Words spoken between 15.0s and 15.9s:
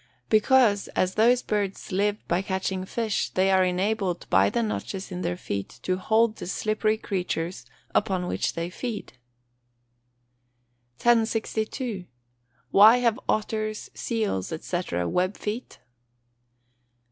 web feet?